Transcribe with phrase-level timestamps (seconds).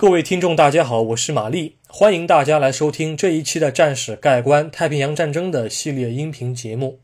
[0.00, 7.00] 各位听众，大家好，我是玛丽，欢迎大家来收听这一期的《战史概观：太平洋战争》的系列音频节目。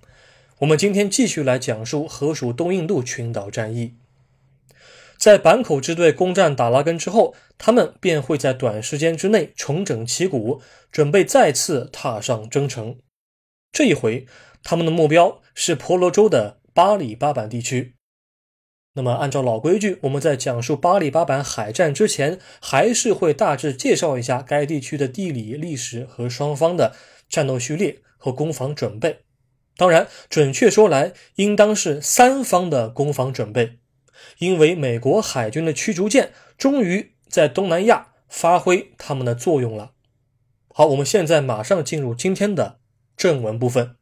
[0.60, 3.96] 我们今天继续来讲述荷属东印度群岛战役。
[5.18, 12.96] 在坂口支队攻占达拉根之后，他们便会在短时间之内重整旗鼓，准备再次踏上征程。
[13.72, 14.24] 这一回，
[14.62, 17.95] 他们的目标是婆罗洲的巴里巴板地区。
[18.96, 26.94] 那么，按照老规矩，我们在讲述巴里巴板海战之前，还是会大致介绍一下该地区的地理历史和双方的
[27.28, 29.18] 战斗序列和攻防准备。
[29.76, 33.78] 当然，准确说来，应当是三方的攻防准备，
[34.38, 39.92] 因为美国海军的驱逐舰终于在东南亚发挥他们的作用了。
[40.68, 42.78] 好，我们现在马上进入今天的
[43.14, 43.96] 正文部分。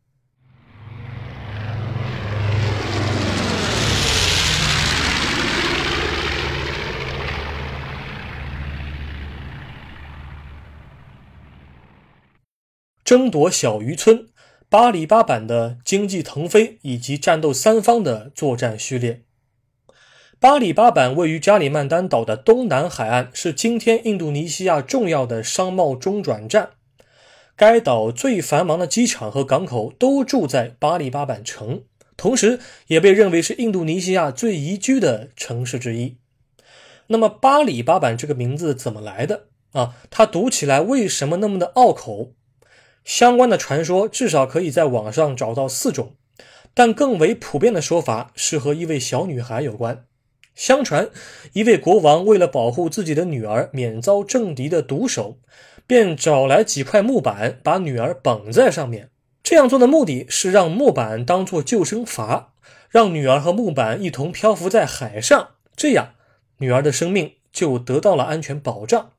[13.05, 14.29] 争夺小渔村，
[14.71, 19.21] 巴里巴板的经济腾飞以及战斗三方的作战序列。
[20.41, 26.71] 巴里巴板位于加里曼丹岛的东南海岸，是今天印度尼西亚重要的商贸中转站。
[27.55, 31.83] 该岛最繁忙的机场和港口都住在巴里巴板城，
[32.16, 36.16] 同时也被认为是印度尼西亚最宜居的城市之一。
[37.09, 39.95] 那么，巴里巴板这个名字怎么来的啊？
[40.09, 42.33] 它读起来为什么那么的拗口？
[43.05, 46.15] 相关的传说至少可以在网上找到四种，
[46.73, 50.05] 但更为普遍的说法是和一位小女孩有关。
[50.55, 51.11] 相传，
[51.52, 55.38] 一位国王为了保护自己的女儿免遭政敌的毒手，
[55.87, 59.11] 便找来几块木板，把女儿绑在上面。
[59.43, 62.46] 这样做的目的是让木板当做救生筏，
[62.89, 66.15] 让女儿和木板一同漂浮在海上，这样
[66.59, 69.11] 女儿的生命就得到了安全保障。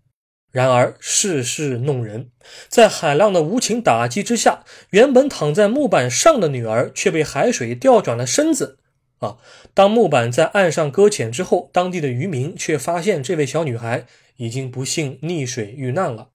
[0.56, 2.30] 然而世事弄人，
[2.70, 8.80] 在海浪的无情打击之下，原本躺在木板上的女儿却被海水调转了身子。
[9.20, 9.36] 啊！
[9.74, 14.06] 当木板在岸上搁浅之后，当地的渔民却发现这位小女孩
[14.38, 16.30] 已经不幸溺水遇难了。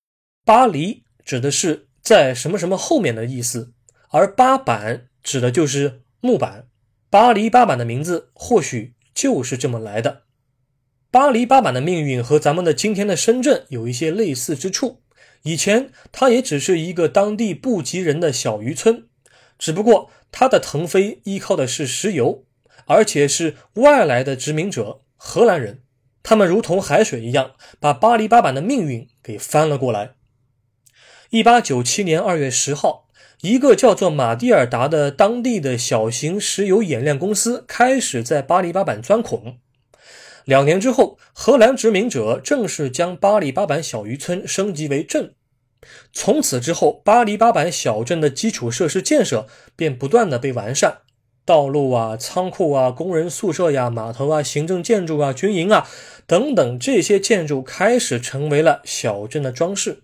[0.45, 3.73] 巴黎指的是在什么什么后面的意思，
[4.11, 6.67] 而八板指的就是木板。
[7.09, 10.25] 巴黎八板的名字或许就是这么来的。
[11.13, 15.03] 巴黎巴板的命运和咱们的今天的深圳有一些类似之处。
[15.43, 19.09] 以前它也只是一个当地不及人的小渔村，
[19.59, 22.45] 只不过它的腾飞依靠的是石油，
[22.85, 25.81] 而且是外来的殖民者荷兰人，
[26.23, 30.13] 他们如同海水一样，把巴黎巴板的命运给翻了过来。
[31.31, 33.09] 一八九七年二月十号，
[33.41, 39.59] 一个叫做马蒂尔达的当地的小型石油冶炼公司开始在巴黎巴板钻孔。
[40.45, 45.35] 两年之后，荷兰殖民者正式将巴黎巴板小渔村升级为镇。
[46.13, 49.47] 从此之后，巴黎巴板小镇的基础设施建设
[49.77, 50.99] 便不断的被完善，
[51.45, 55.89] 道路啊、仓库啊、工人宿舍呀、码头啊、行政建筑啊、军营啊
[56.27, 60.03] 等等这些建筑开始成为了小镇的装饰。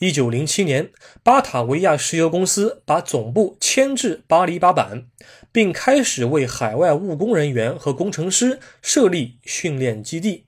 [0.00, 0.90] 一九零七年，
[1.22, 5.06] 巴塔维亚石油公司把总部迁至巴黎巴板，
[5.52, 10.46] 并开始为海外务工人员和工程师设立训练基地。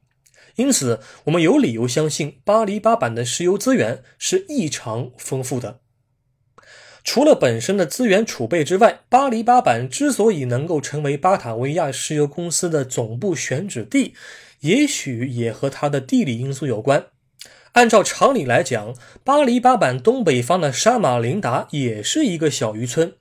[0.56, 5.80] 因此，我们有理由相信巴黎巴板的石油资源是异常丰富的。
[7.04, 14.14] 除了本身的资源储备之外，巴黎巴板之所以能够成为巴塔维亚石油公司的总部选址地，
[14.60, 17.06] 也许也和它的地理因素有关。
[17.76, 23.12] 按照常理来讲，巴黎巴板东北方的沙马林达也是一个小渔村，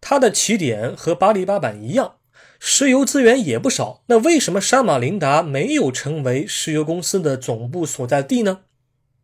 [0.00, 2.14] 它的起点和巴黎巴板一样，
[2.60, 4.04] 石油资源也不少。
[4.06, 8.60] 那为什么沙马林达没有成为石油公司的总部所在地呢？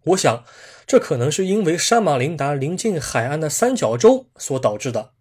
[0.06, 0.42] 我想，
[0.88, 5.13] 这可能是因为沙马林达临近海岸的三角洲所导致的。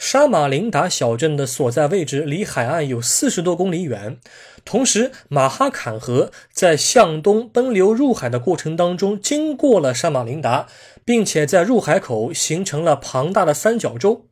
[0.00, 4.16] 沙马林达小镇的所在位置离海岸有四十多公里远，
[4.64, 10.66] 同时马哈坎河在向东奔流入海的过程当中经过了沙马林达，
[11.04, 14.24] 并且在入海口形成了庞大的三角洲。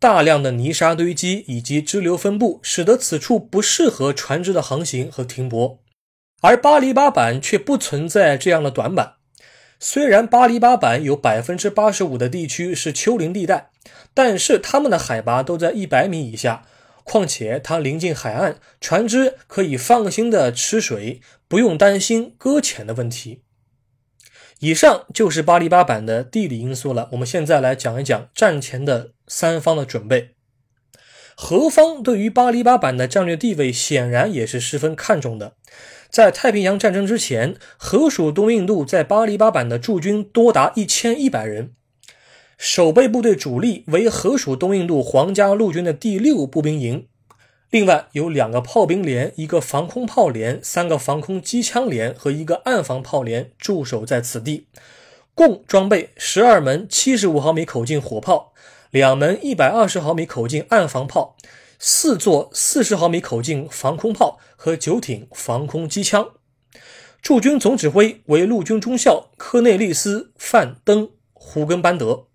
[0.00, 5.78] 大量的泥沙堆积以及支流分布，使得此处不适合船只的航行和停泊。
[6.40, 9.14] 而巴黎巴板却不存在这样的短板。
[9.78, 13.70] 虽然巴黎巴板有百分之八十五的地区是丘陵地带，
[14.14, 16.64] 但是它们的海拔都在一百米以下。
[17.04, 23.44] 况且它临近海岸，船只可以放心的吃水，不用担心搁浅的问题。
[24.58, 27.08] 以上就是巴黎巴板的地理因素了。
[27.12, 30.34] 我们现在来讲一讲战前的三方的准备。
[31.34, 35.54] 何方对于巴黎巴板的战略地位显然也是十分看重的。
[36.10, 41.72] 在太平洋战争之前，河属东印度在巴黎巴版的驻军多达一千一百人。
[42.58, 47.06] 守备部队主力为河属东印度皇家陆军的第六步兵营，
[47.70, 54.66] 另外有两个炮兵连、一个防空炮连、三个防空机枪连和一个暗防炮连驻守在此地，
[55.36, 58.52] 共装备十二门七十五毫米口径火炮、
[58.90, 61.36] 两门一百二十毫米口径暗防炮、
[61.78, 66.30] 四座四十毫米口径防空炮和九挺防空机枪。
[67.22, 72.27] 驻军总指挥为陆军中校科内利斯·范登·胡根班德。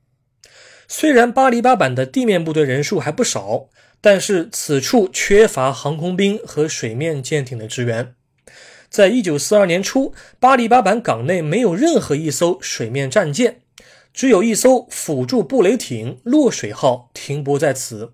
[0.88, 3.70] 虽然巴黎巴板的地面部队人数还不少，
[4.02, 8.14] 但是此处缺乏航空兵和水面舰艇的支援。
[8.90, 13.62] 在一九四二年初，巴黎巴板港内没有任何一艘水面战舰，
[14.14, 18.14] 只有一艘辅助布雷艇“落水号”停泊在此。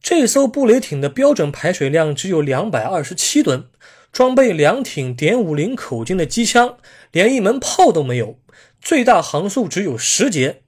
[0.00, 3.64] 这艘布雷艇的标准排水量只有两百二十七吨，
[4.12, 6.76] 装备两挺点五零口径的机枪，
[7.10, 8.38] 连一门炮都没有，
[8.80, 10.62] 最大航速只有十节。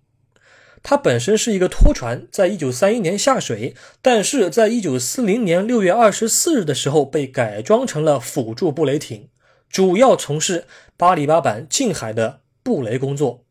[0.83, 9.29] 它本身是一个拖船，在一九三一年下水，但是在一九四零年六月二十四日的时候被改装成了辅助布雷艇，
[9.71, 13.45] 主要从事巴里巴板近海的布雷工作。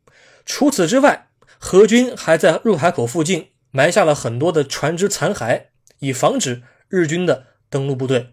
[0.46, 5.68] 除此之外，荷军还在入海口附近埋下了很多的船只残骸，
[6.00, 8.32] 以防止日军的登陆部队。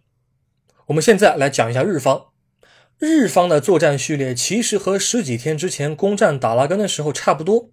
[0.87, 2.29] 我们现在来讲一下日方，
[2.99, 7.71] 日方的作战序列其实和十几天之前攻占达拉根的时候差不多。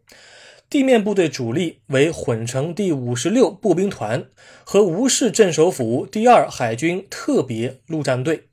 [0.70, 4.26] 地面部队主力为混成第五十六步兵团
[4.64, 8.48] 和吴氏镇守府第二海军特别陆战队，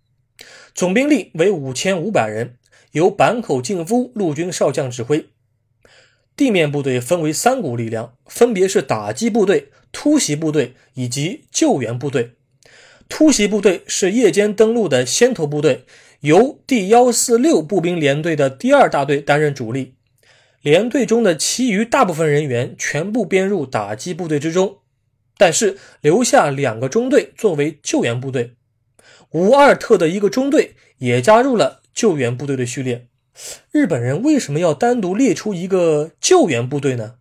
[0.74, 2.56] 总兵力为五千五百人，
[2.92, 5.26] 由坂口敬夫陆军少将指挥。
[6.36, 12.32] 地面部队分为三股力量，分别是打击部队、突袭部队以及救援部队。
[13.08, 15.84] 突袭部队是夜间登陆的先头部队，
[16.20, 19.94] 由第幺四六步兵联队的第二大队担任主力。
[20.62, 24.78] 连队中的其余大部分人员全部编入打击部队之中，
[25.36, 28.54] 但是留下两个中队作为救援部队。
[29.32, 33.08] 五二特的一个中队也加入了救援部队的序列。
[33.70, 37.16] 日本人为什么要单独列出一个救援部队呢？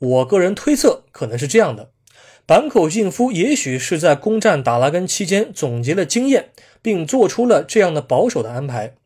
[0.00, 1.92] 我个人推测，可能是这样的：
[2.46, 6.50] 坂口信夫也许是在攻占达拉根期间总结了经验，
[6.82, 8.96] 并做出了这样的保守的安排。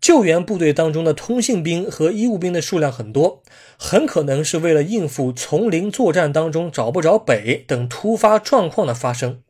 [0.00, 3.42] 救援部队当中的通信兵和医务兵的数量很多，
[3.76, 9.42] 很可能是为了应付丛林作战当中找不着北等突发状况的发生；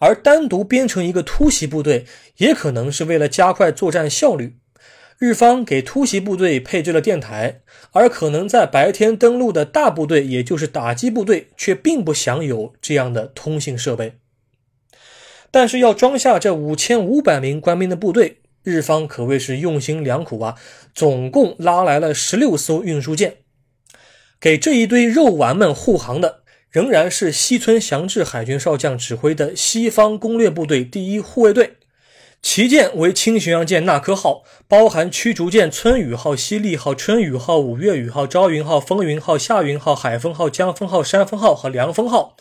[0.00, 2.04] 而单独编成一个突袭部队，
[2.38, 4.56] 也可能是为了加快作战效率。
[5.18, 7.60] 日方给突袭部队配置了电台，
[7.92, 14.14] 而可能在白天登陆的大部队，也就是打击部队，却并不享有这样的通信设备。
[15.52, 18.39] 但是要装下这五千五百名官兵的部队。
[18.62, 20.56] 日方可谓是用心良苦啊，
[20.94, 23.38] 总共拉来了十六艘运输舰，
[24.38, 31.78] 给这一堆肉丸们护航的，仍然是西村祥治海军少将指挥的西方攻略部队第一护卫队，
[32.42, 42.36] 旗舰为轻巡洋舰纳科号，包含驱逐舰春雨号、西丽号、春雨号、五月雨号、朝云号、风云号、夏云号、海风号、江风号、山风号和凉风号，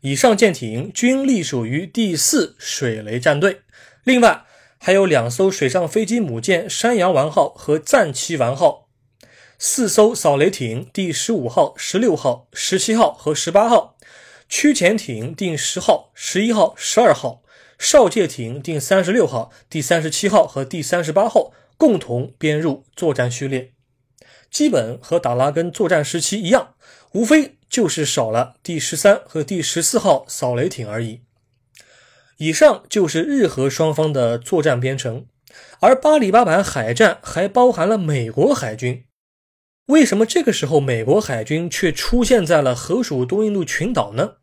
[0.00, 3.60] 以上舰艇均隶属于第四水雷战队，
[4.04, 4.44] 另外。
[4.82, 8.88] 还有两艘水上飞机母舰“山羊丸号”和“赞旗丸号”，
[9.60, 13.98] 四艘扫雷艇第十五号、十六号、十七号和十八号，
[14.48, 17.42] 驱潜艇第十号、十一号、十二号，
[17.78, 23.72] 哨戒艇第三十六号、第三十七号和第三十八号共同编入作战序列，
[24.50, 26.76] 基本和达拉根作战时期一样，
[27.12, 31.20] 无非就是少了第十三和第十四号扫雷艇而已。
[32.40, 35.26] 以上就是日俄双方的作战编程，
[35.80, 39.04] 而巴里巴版海战还包含了美国海军。
[39.88, 44.36] 为什么这个时候美国海军却出现在了河属东印度群岛呢？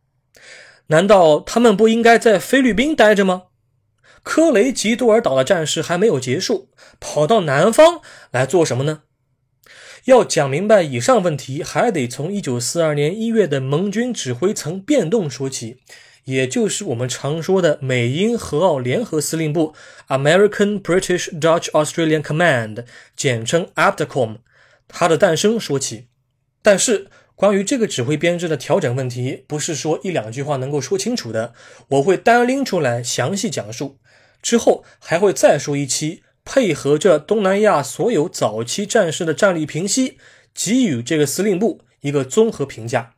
[0.88, 3.46] 难道他们不应该在菲律宾待着吗？
[4.22, 9.01] 科雷吉多尔岛的战事还没有结束，跑到南方来做什么呢？
[10.06, 15.80] 要讲明白以上问题，还得从1942年1月的盟军指挥层变动说起。
[16.28, 19.74] 也就是我们常说的美英荷澳联合司令部
[20.10, 22.84] （American British Dutch Australian Command），
[23.16, 24.40] 简称 ABDCOM，
[24.90, 26.08] 它的诞生说起。
[26.62, 31.54] 但是关于这个指挥编制的调整问题，不是说一两句话能够说清楚的。
[31.88, 33.98] 我会单拎出来详细讲述，
[34.42, 40.18] 之后还会再说一期，配合着东南亚所有早期战士的战力评析，
[40.54, 43.14] 给予这个司令部一个综合评价。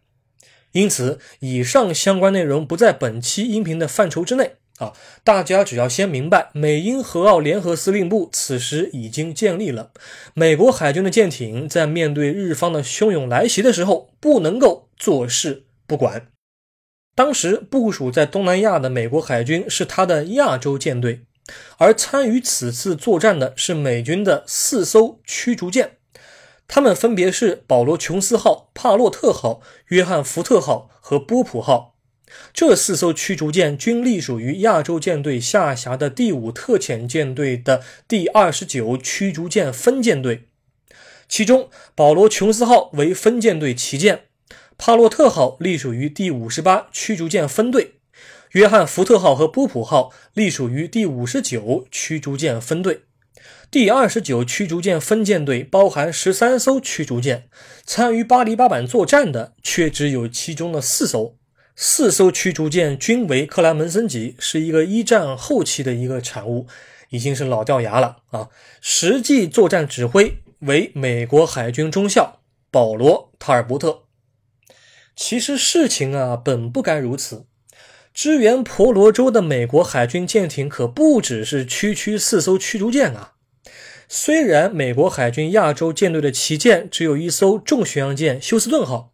[0.71, 4.55] 因此，以上相关内容不在本期音频的范畴之内。
[4.77, 4.93] 啊。
[5.23, 9.91] 大家只要先明白，美英荷澳联合司令部此时已经建立了，
[10.33, 16.27] 美国海军的舰艇在面对日方的汹涌来袭的时候，不能够坐视不管。
[17.15, 21.21] 当时部署在东南亚的美国海军是他的亚洲舰队，
[21.77, 25.97] 而参与此次作战的是美军的四艘驱逐舰。
[26.69, 31.95] 他们分别是保罗·琼斯号、帕洛特号、约翰·福特号和波普号。
[32.53, 40.47] 这四艘驱逐舰均隶属于亚洲舰队下辖的第五特遣舰队的第二十九驱逐舰分舰队。
[41.27, 44.25] 其中，保罗·琼斯号为分舰队旗舰，
[44.77, 47.95] 帕洛特号隶属于第五十八驱逐舰分队，
[48.51, 53.01] 约翰·福特号和波普号隶属于第五十九驱逐舰分队。
[53.71, 57.49] 第二十九驱逐舰分舰队包含十三艘驱逐舰，
[57.85, 61.35] 参与巴黎巴板作战的却只有其中的四艘。
[61.75, 66.67] 四艘驱逐舰均为克莱门森级，是一个一战后期的一个产物，
[67.09, 68.49] 已经是老掉牙了啊！
[68.81, 74.01] 实际作战指挥为美国海军中校保罗·塔尔伯特。
[75.15, 77.45] 其实事情啊，本不该如此。
[78.21, 83.35] 支援婆罗洲的美国海军舰艇可不只是区区四艘驱逐舰啊。
[84.09, 89.13] 虽然美国海军亚洲舰队的旗舰只有一艘重巡洋舰休斯顿号，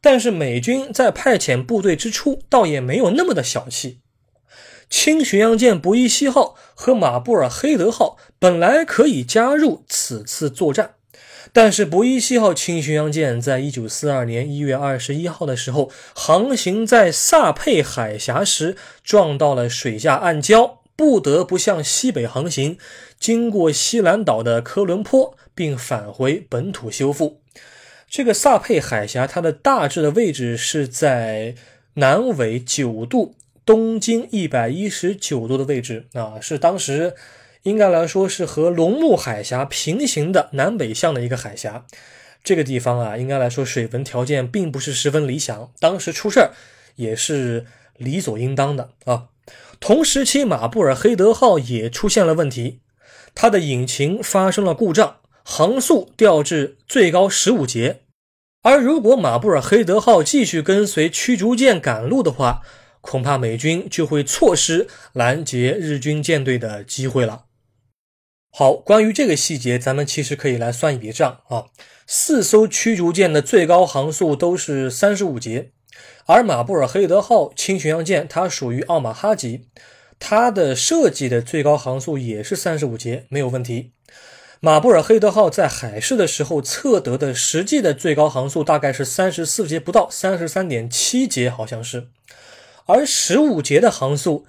[0.00, 3.98] 但是美军在派遣部队之初，倒也没有那么的小气。
[4.88, 10.94] 轻巡洋舰伯伊西号和马布尔黑德号本来可以加入此次作战，
[11.54, 20.78] 但是伯伊西号轻巡洋舰在一九四二年一月二十一号的时候，航行在萨佩海峡时撞到了水下暗礁。
[20.96, 22.78] 不得不向西北航行，
[23.18, 27.40] 经过西兰岛的科伦坡，并返回本土修复。
[28.08, 31.56] 这个萨佩海峡，它的大致的位置是在
[31.94, 33.34] 南纬九度、
[33.64, 37.14] 东经一百一十九度的位置啊，是当时
[37.64, 41.84] 应该来说是和龙目海峡平行的南北向的一个海峡。
[42.42, 46.50] 这个地方啊，应该来说水文条件并不是十分理想，当时出事儿
[46.96, 47.64] 也是
[47.96, 49.28] 理所应当的啊。
[49.80, 52.80] 同时期，马布尔黑德号也出现了问题，
[53.34, 58.02] 它的引擎发生了故障，航速掉至最高十五节。
[58.62, 62.60] 而如果马布尔黑德号继续跟随驱逐舰赶路的话，
[63.00, 67.43] 恐怕美军就会错失拦截日军舰队的机会了。
[68.56, 71.64] 好，关于这个细节，咱们其实可以来算一笔账啊。
[72.06, 75.72] 四艘驱逐舰的最高航速都是三十五节。
[76.26, 79.66] 而马布尔黑德号轻巡洋舰，它属于奥马哈级，
[80.20, 83.90] 它的设计的最高航速也是三十五节，没有问题。
[84.60, 92.06] 马布尔黑德号在海试的时候测得的实际的最高航速大概是三十四节不到，三十三点七节好像是。
[92.86, 94.46] 而十五节的航速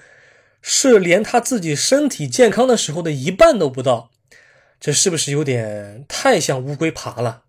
[0.68, 4.10] 是连他自己身体健康的时候的一半都不到，
[4.80, 7.44] 这是不是有点太像乌龟爬了？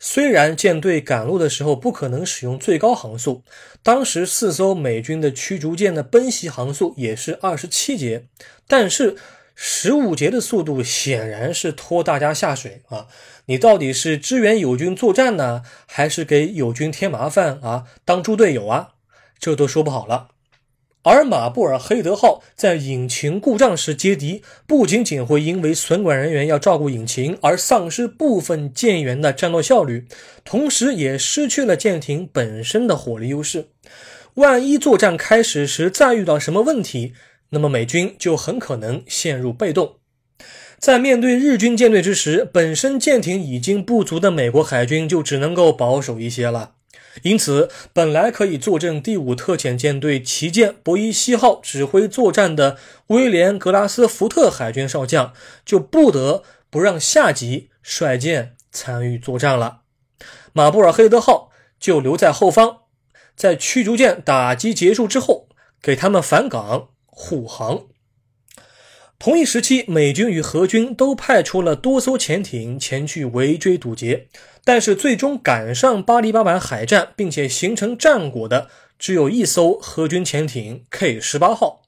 [0.00, 3.44] 虽然舰队赶路的时候不可能使用最高航速，
[3.82, 8.24] 当时四艘美军的驱逐舰的奔袭航速也是二十七节，
[8.66, 9.18] 但是
[9.54, 13.08] 十五节的速度显然是拖大家下水啊！
[13.44, 17.84] 你到底是支援友军作战呢，还是给友军添麻烦啊？
[18.06, 18.94] 当猪队友啊？
[19.38, 20.28] 这都说不好了。
[21.04, 30.06] 而马布尔黑德号在引擎故障时接敌，不仅仅会因为损管人员要照顾引擎而丧失部分舰员的战斗效率，
[30.44, 33.66] 同时也失去了舰艇本身的火力优势。
[34.34, 37.12] 万一作战开始时再遇到什么问题，
[37.50, 39.96] 那么美军就很可能陷入被动。
[40.78, 46.72] 在面对日军舰队之时，本身舰艇已经不足的美国海军就只能够保守一些了。
[47.20, 52.78] 因此，本来可以坐镇第五特遣舰队旗舰伯伊西号指挥作战的
[53.08, 59.82] 威廉·格拉斯福特海军少将，就不得不让下级率舰参与作战了。
[60.54, 62.78] 马布尔黑德号就留在后方，
[63.36, 65.48] 在驱逐舰打击结束之后，
[65.82, 67.84] 给他们返港护航。
[69.18, 74.26] 同一时期，美军与荷军都派出了多艘潜艇前去围追堵截，
[74.64, 81.82] 但是最终赶上巴黎巴板海战并且形成战果的只有一艘荷军潜艇 K 十八号。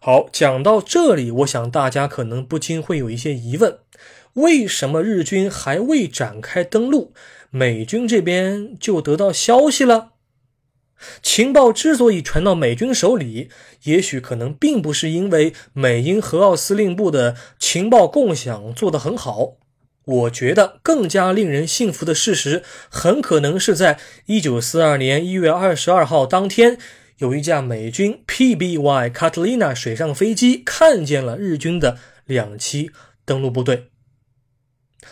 [0.00, 3.78] 好，讲到这里，我想大家可能不禁会有一些疑问：
[4.32, 7.12] 为什么日军还未展开登陆，
[7.50, 10.12] 美军这边就得到消息了？
[11.20, 13.50] 情报之所以传到美军手里，
[13.84, 19.58] 也许可能并不是因为美英荷澳司令部的情报共享做得很好。
[20.04, 26.76] 我觉得更加令人信服的事实，很可能是在1942年1月22号当天，
[27.18, 32.90] 有一架美军 PBY 卡特琳娜水上飞机看见了日军的两栖
[33.24, 33.90] 登陆部队。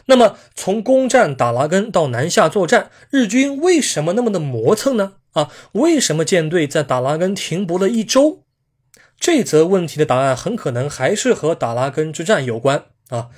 [0.07, 5.15] 那么，从攻占达拉根到南下作战，日军为什么那么的磨蹭呢？
[5.33, 8.43] 啊，为什么舰队在达拉根停泊了一周？
[9.19, 13.29] 这则问题的答案很可能还是和达拉根之战有关啊。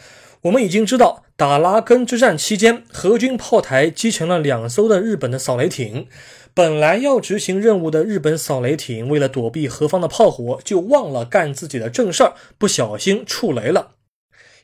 [0.43, 6.09] 我们已经知道，达拉根之战期间，荷军炮台击沉了两艘的日本的扫雷艇。
[6.53, 13.93] 本来要执行任务的日本扫雷艇，为了躲避何方的炮火，就忘了干自己的正事儿，不小心触雷了。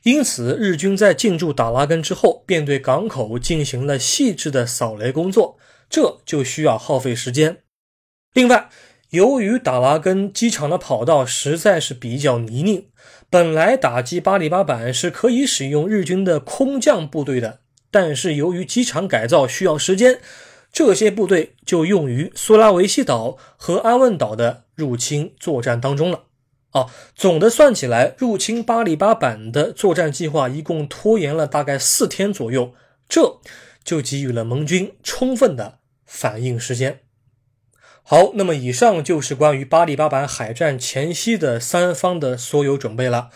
[0.03, 5.57] 因此，日军在进驻达拉根之后，便对港口进行了细致的扫雷工作，
[5.89, 7.59] 这就需要耗费时间。
[8.33, 8.69] 另外，
[9.11, 12.85] 由于达拉根机场的跑道实在是比较泥泞，
[13.31, 17.59] 本来打击巴里巴板是可以使用日军的空降部队的，
[17.91, 20.19] 但是由于机场改造需要时间，
[20.73, 26.23] 这些部队就用于苏拉维西岛和安汶岛的入侵作战当中了。
[26.71, 32.73] 啊，总的算起来，入侵巴里巴板的作战计划一共拖延了大概四天左右，
[33.07, 33.39] 这
[33.83, 37.01] 就给予了盟军充分的反应时间。
[38.11, 43.29] 好，那么以上就是关于巴里巴板海战前夕的三方的所有准备了。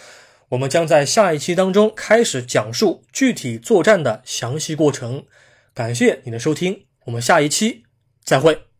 [0.49, 5.25] 我们将在下一期当中开始讲述具体作战的详细过程。
[5.75, 7.83] 感谢你的收听，我们下一期
[8.23, 8.72] 再会。